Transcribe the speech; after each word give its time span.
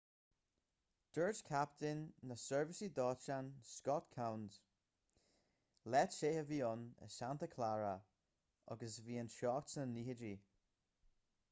dúirt 1.17 1.41
captaen 1.49 1.99
na 2.29 2.37
seirbhísí 2.43 2.89
dóiteáin 2.99 3.51
scott 3.73 4.09
kouns 4.15 4.57
lá 5.97 6.03
te 6.17 6.33
a 6.41 6.47
bhí 6.53 6.61
ann 6.73 6.89
in 7.07 7.15
santa 7.19 7.53
clara 7.55 7.95
agus 8.77 8.99
bhí 9.11 9.23
an 9.25 9.33
teocht 9.39 9.73
sna 9.77 9.89
90idí 10.01 10.37